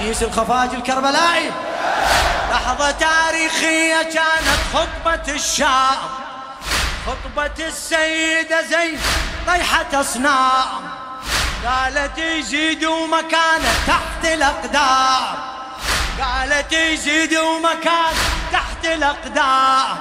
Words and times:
رئيس 0.00 0.22
الخفاج 0.22 0.74
الكربلائي. 0.74 1.50
لحظة 2.50 2.90
تاريخية 2.90 4.02
كانت 4.02 4.60
خطبة 4.74 5.34
الشام. 5.34 5.98
خطبة 7.06 7.66
السيدة 7.66 8.62
زين 8.62 9.00
طيحة 9.46 10.00
أصنام 10.00 10.66
قالت 11.66 12.18
يزيدوا 12.18 13.06
مكانه 13.06 13.72
تحت 13.86 14.24
الأقدام. 14.24 15.34
قالت 16.22 16.72
يزيدوا 16.72 17.58
مكانه 17.58 18.18
تحت 18.52 18.84
الأقدام. 18.84 19.96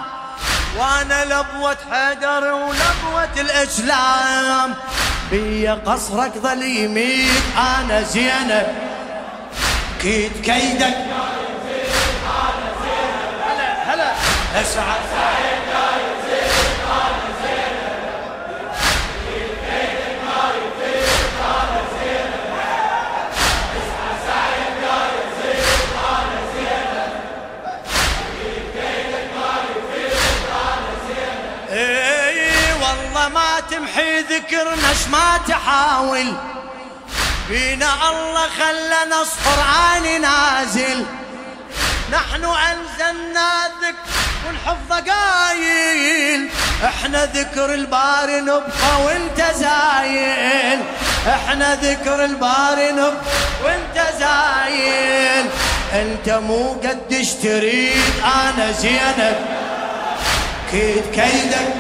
وأنا 0.77 1.25
لبوة 1.25 1.77
حيدر 1.91 2.53
ولبوة 2.53 3.29
الإسلام. 3.37 4.75
بي 5.31 5.67
قصرك 5.67 6.31
ظل 6.37 6.63
يميت 6.63 7.43
أنا 7.57 8.01
زينب. 8.01 8.84
كيد 10.05 10.31
كيدك. 10.43 10.97
هلا 13.45 13.93
هلا 13.93 14.13
والله 32.81 33.29
ما 33.29 33.59
تمحي 33.71 34.19
ذكرنا 34.19 34.93
ما 35.11 35.39
تحاول. 35.47 36.54
فينا 37.47 38.09
الله 38.09 38.47
خلى 38.59 38.99
نص 39.11 39.31
قرآن 39.45 40.21
نازل. 40.21 41.05
نحن 42.11 42.43
أنزلنا 42.43 43.65
الذكر 43.65 44.09
والحفظ 44.47 45.09
قايل. 45.09 46.49
إحنا 46.85 47.25
ذكر 47.25 47.73
الباري 47.73 48.41
نبقى 48.41 49.01
وانت 49.05 49.41
زايل. 49.55 50.79
إحنا 51.27 51.75
ذكر 51.75 52.25
الباري 52.25 52.91
نبقى 52.91 53.13
وانت 53.63 53.97
زايل. 54.19 55.45
أنت 55.93 56.29
مو 56.29 56.73
قدش 56.83 57.29
تريد 57.29 58.13
أنا 58.23 58.71
زينب. 58.71 59.35
كيد 60.71 61.03
كيدك؟ 61.13 61.73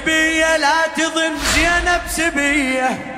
سبية 0.00 0.56
لا 0.56 0.86
تظن 0.96 1.38
زينب 1.54 2.02
سبية. 2.16 3.16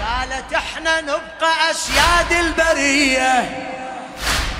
قالت 0.00 0.52
إحنا 0.54 1.00
نبقى 1.00 1.70
اسياد 1.70 2.32
البرية. 2.32 3.66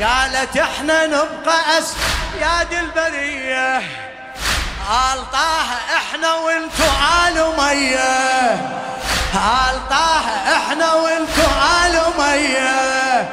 قالت 0.03 0.57
إحنا 0.57 1.07
نبقى 1.07 1.79
اسياد 1.79 2.73
البرية. 2.73 3.79
آل 3.79 5.31
طه 5.33 5.97
إحنا 5.97 6.35
وإنتو 6.35 6.85
آل 7.27 7.53
مية 7.59 8.53
آل 9.35 9.89
طه 9.91 10.27
إحنا 10.57 10.95
وإنتو 10.95 11.49
آل 11.85 12.01
مية 12.19 13.29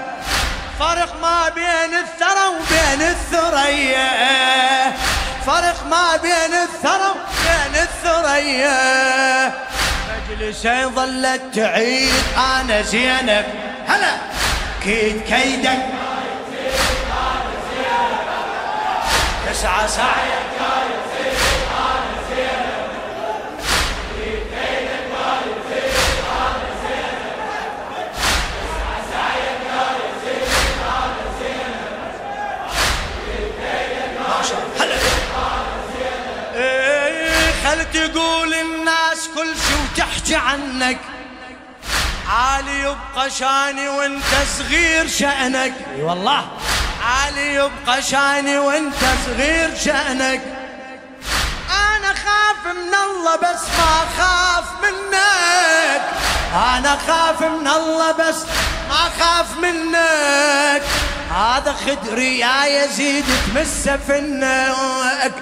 فرق 0.79 1.16
ما 1.22 1.50
بين 1.50 1.94
الثرى 1.94 2.47
وبين 2.47 3.01
الثريا. 3.01 4.94
فرق 5.45 5.88
ما 5.90 6.18
بين 6.18 6.53
الثرى 6.53 7.16
الثريا. 7.85 9.53
مجلسي 10.29 10.85
ظلت 10.85 11.41
تعيد. 11.56 12.13
أنا 12.38 12.81
زينب. 12.81 13.46
هلا. 13.88 14.18
كيد 14.84 15.22
كيدك. 15.22 15.85
تسعى 19.51 19.88
سعيك 19.88 20.45
خل 37.75 37.91
تقول 37.91 38.53
الناس 38.53 39.30
كل 39.36 39.56
شي 39.56 40.02
وتحكي 40.02 40.36
عنك؟ 40.36 40.97
عالي 42.30 42.80
يبقى 42.80 43.30
شاني 43.30 43.88
وانت 43.88 44.24
صغير 44.58 45.08
شأنك. 45.08 45.74
إي 45.96 46.03
والله. 46.03 46.47
عالي 47.03 47.53
يبقى 47.53 48.02
شاني 48.02 48.58
وانت 48.58 48.96
صغير 49.25 49.75
شأنك. 49.86 50.41
أنا 51.69 52.13
خاف 52.13 52.66
من 52.66 52.94
الله 52.94 53.36
بس 53.36 53.63
ما 53.78 54.07
خاف 54.18 54.66
منك. 54.84 56.02
أنا 56.53 56.97
خاف 57.07 57.42
من 57.42 57.68
الله 57.68 58.12
بس 58.12 58.44
ما 58.90 59.09
خاف 59.19 59.57
منك. 59.57 60.84
هذا 61.35 61.73
خدري 61.73 62.40
يا 62.40 62.66
يزيد 62.66 63.25
تمسه 63.47 63.97
فنك 63.97 65.34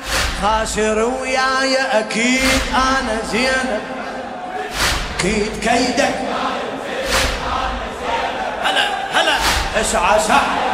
خاسر 0.42 1.00
وياي 1.00 1.78
أكيد 1.78 2.62
أنا 2.76 3.18
زينب. 3.32 3.82
أكيد 5.20 5.52
كيدك. 5.62 6.16
هلا 8.64 8.86
هلا. 9.14 9.38
اسعى 9.82 10.20
سعي 10.20 10.73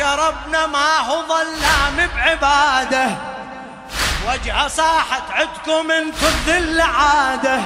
عاش 0.00 0.18
ربنا 0.18 0.66
ما 0.66 0.98
هو 0.98 1.22
ظلام 1.28 2.08
بعباده. 2.16 3.06
وجهه 4.28 4.68
صاحت 4.68 5.22
عدكم 5.30 5.90
انتو 5.90 6.26
الذل 6.26 6.80
عاده 6.80 7.60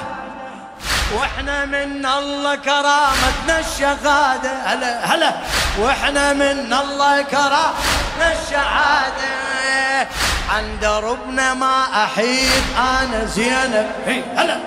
وإحنا 1.14 1.64
من 1.64 2.06
الله 2.06 2.54
كرامتنا 2.54 3.58
الشهاده. 3.58 4.52
هلا 4.66 5.14
هلا. 5.14 5.32
وإحنا 5.78 6.32
من 6.32 6.72
الله 6.72 7.22
كرامتنا 7.22 8.32
الشهاده. 8.32 10.08
عند 10.50 10.84
ربنا 10.84 11.54
ما 11.54 12.04
أحيد 12.04 12.62
أنا 12.78 13.24
زينب. 13.24 13.90
هلا. 14.36 14.60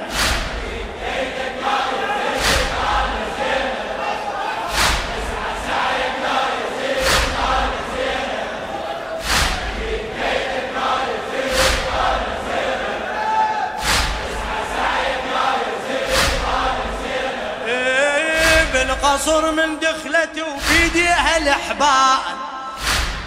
بالقصر 19.15 19.51
من 19.51 19.79
دخلته 19.79 20.43
وبيديها 20.43 21.37
الاحبال 21.37 22.35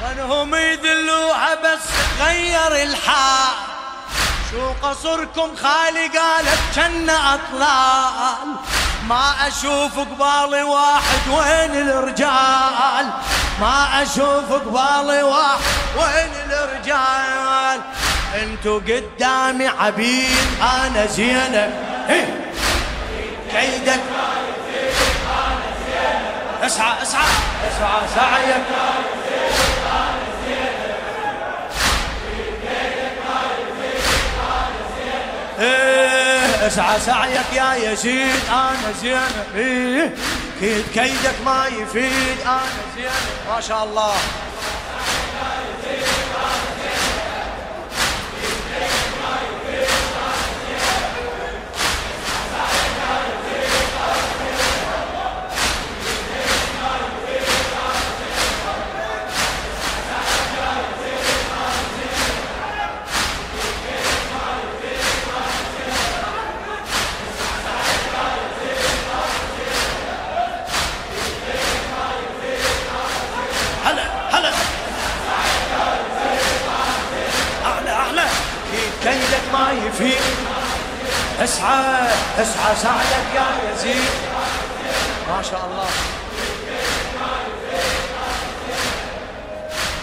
ظنهم 0.00 0.55
يذلوها 0.55 1.55
بس 1.55 1.81
غير 2.20 2.82
الحال. 2.82 3.55
شو 4.50 4.88
قصركم 4.88 5.56
خالي؟ 5.56 6.08
قالت 6.19 6.58
كنا 6.75 7.35
أطلال. 7.35 8.49
ما 9.08 9.35
أشوف 9.49 9.99
قبالي 9.99 10.62
واحد 10.62 11.29
وين 11.29 11.88
الرجال. 11.88 13.06
ما 13.61 14.02
أشوف 14.02 14.52
قبالي 14.52 15.23
واحد 15.23 15.61
وين 15.96 16.32
الرجال. 16.50 17.81
انتو 18.35 18.79
قدامي 18.79 19.67
عبيد 19.67 20.49
أنا 20.62 21.06
زينب. 21.06 21.73
كيدك 23.52 24.00
اسعى 26.68 27.02
اسعى. 27.02 27.24
اسعى 27.68 28.00
سعيك 28.14 28.64
إيه، 35.58 36.66
اسعى 36.66 37.00
سعيك 37.00 37.52
يا 37.52 37.74
يزيد 37.74 38.40
أنا 38.50 38.92
زينب 39.02 40.12
كيد 40.60 40.84
كيدك 40.94 41.34
ما 41.44 41.66
يفيد 41.66 42.40
أنا 42.46 42.60
زينب 42.96 43.54
ما 43.54 43.60
شاء 43.60 43.84
الله. 43.84 44.14
أسعى 81.40 82.08
أسعى 82.38 82.76
سعدك 82.82 83.34
يا 83.34 83.72
يزيد. 83.72 84.10
ما 85.28 85.42
شاء 85.42 85.64
الله. 85.70 85.88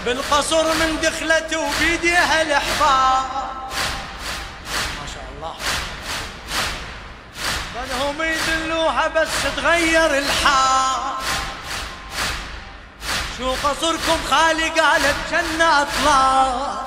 بالقصر 0.06 0.64
من 0.64 1.00
دخلته 1.04 1.60
وبيديها 1.60 2.42
الاحبار 2.42 3.26
ما 5.02 5.08
شاء 5.14 5.26
الله. 5.36 5.56
فانهم 7.76 8.22
يدلوها 8.22 9.08
بس 9.08 9.28
تغير 9.56 10.18
الحال. 10.18 11.16
شو 13.38 13.54
قصركم 13.64 14.20
خالي 14.30 14.70
قالت 14.70 15.16
جنة 15.32 15.82
اطلع 15.82 16.86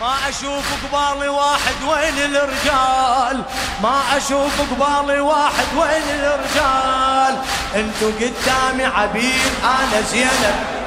ما 0.00 0.14
أشوف 0.28 0.64
قبالي 0.84 1.28
واحد 1.28 1.82
وين 1.88 2.34
الرجال؟ 2.34 3.44
ما 3.82 4.02
أشوف 4.16 4.60
قبالي 4.70 5.20
واحد 5.20 5.66
وين 5.76 6.02
الرجال؟ 6.08 7.38
انتو 7.74 8.06
قدامي 8.06 8.84
عبيد 8.84 9.52
أنا 9.64 10.00
زينب. 10.00 10.79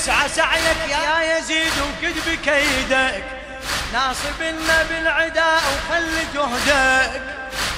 اسعى 0.00 0.28
سعيك 0.28 0.90
يا 0.90 1.38
يزيد 1.38 1.72
وكذب 1.82 2.38
كيدك 2.44 3.24
ناصبنا 3.92 4.82
بالعداء 4.90 5.62
وخل 5.72 6.12
جهدك. 6.34 7.22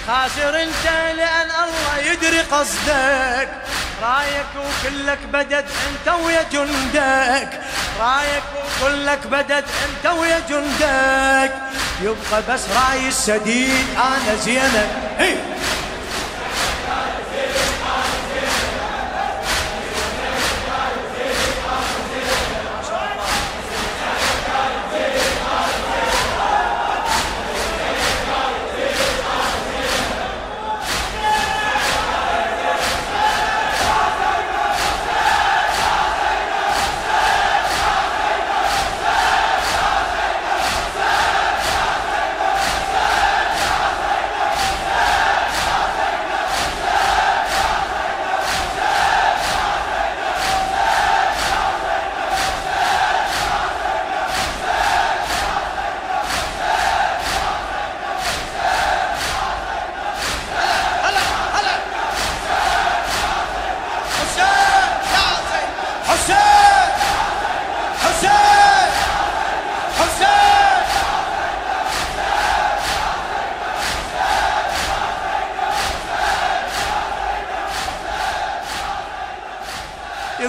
خاسر 0.06 0.62
انت 0.62 0.86
لأن 1.16 1.50
الله 1.50 2.12
يدري 2.12 2.40
قصدك. 2.40 3.48
رايك 4.02 4.52
وكلك 4.56 5.18
بدد 5.32 5.64
انت 5.88 6.14
ويا 6.24 6.42
جندك. 6.52 7.60
رايك 8.00 8.42
وكلك 8.56 9.26
بدد 9.26 9.64
انت 9.84 10.12
ويا 10.12 10.42
جندك. 10.48 11.52
يبقى 12.02 12.42
بس 12.48 12.60
رأي 12.68 13.08
السديد 13.08 13.86
أنا 13.96 14.36
زينك 14.36 14.88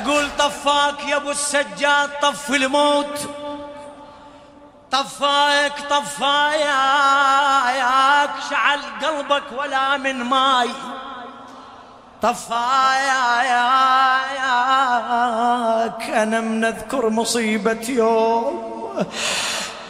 يقول 0.06 0.28
طفاك 0.40 1.04
يا 1.08 1.16
أبو 1.16 1.32
السجاد 1.32 2.10
طف 2.22 2.50
الموت. 2.50 3.30
طفاك 4.92 5.74
طفاياك 5.90 6.70
شعل 8.50 8.80
قلبك 9.04 9.44
ولا 9.58 9.98
من 9.98 10.24
ماي. 10.24 10.70
طفاياك 12.22 12.50
أنا 16.10 16.42
من 16.42 16.66
أذكر 16.66 17.10
مصيبة 17.10 17.86
يوم. 17.90 18.74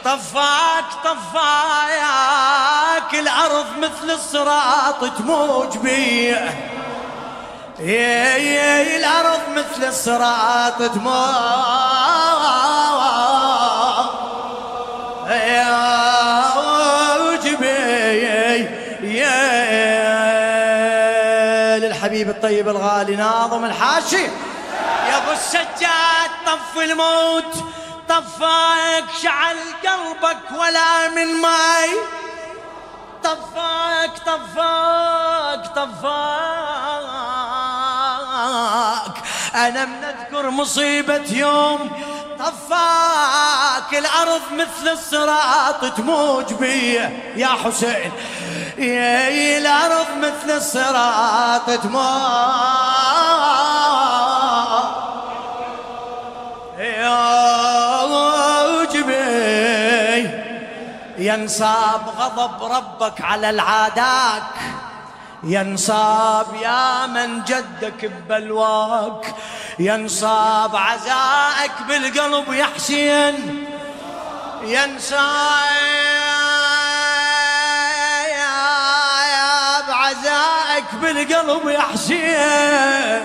طفاك 0.05 0.86
طفاياك 1.03 3.13
الأرض 3.13 3.65
مثل 3.77 4.12
الصراط 4.13 5.05
تموج 5.17 5.77
بيه 5.77 6.70
يا 7.80 8.38
يا 8.38 8.98
الأرض 8.98 9.42
مثل 9.50 9.88
الصراط 9.88 10.77
تموج 10.77 11.13
يا 19.03 19.53
للحبيب 21.80 22.30
الطيب 22.30 22.70
الغالي 22.70 23.15
ناظم 23.15 23.65
الحاشي. 23.65 24.24
يا 25.08 25.18
أبو 25.18 25.32
السجاد 25.32 26.32
طف 26.46 26.77
الموت 26.77 27.56
طفاك 28.10 29.03
شعل 29.24 29.58
قلبك 29.84 30.51
ولا 30.60 31.10
من 31.10 31.42
ماي. 31.42 31.89
طفاك 33.24 34.18
طفاك 34.25 35.68
طفاك. 35.75 36.62
أنا 39.56 39.86
من 39.86 40.04
أذكر 40.04 40.50
مصيبة 40.50 41.24
يوم 41.32 41.92
طفاك 42.40 43.94
الأرض 43.94 44.42
مثل 44.52 44.92
الصراط 44.92 45.94
تموج 45.98 46.54
بيه 46.54 47.34
يا 47.36 47.48
حسين 47.48 48.12
يا 48.78 49.58
الأرض 49.58 50.08
مثل 50.18 50.58
الصراط 50.58 51.66
تموج 51.66 52.04
بيه 58.98 60.44
ينصاب 61.18 62.02
غضب 62.20 62.64
ربك 62.64 63.22
على 63.22 63.50
العاداك. 63.50 64.44
ينصاب 65.44 66.46
يا 66.62 67.06
من 67.06 67.44
جدك 67.44 68.06
ببلواك. 68.06 69.36
ينصاب 69.80 70.75
عزائك 70.75 71.72
بالقلب 71.88 72.53
يا 72.53 72.65
حسين. 72.75 73.65
ينصاب 74.63 75.24
بعزائك 79.88 80.86
بالقلب 81.01 81.68
يا 81.68 81.82
حسين. 81.82 83.24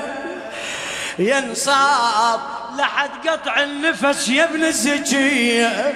ينصاب 1.18 2.40
لحد 2.78 3.28
قطع 3.28 3.62
النفس 3.62 4.28
يا 4.28 4.44
ابن 4.44 4.64
الزكية. 4.64 5.94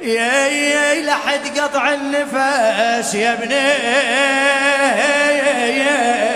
يا 0.00 0.46
يا 0.46 1.02
لحد 1.02 1.58
قطع 1.58 1.92
النفس 1.92 3.14
يا 3.14 3.32
ابن 3.32 3.52
يا 5.72 6.31